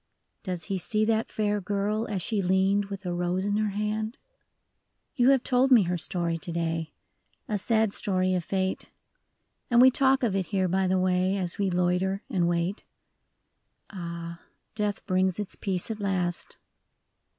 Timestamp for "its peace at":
15.37-15.99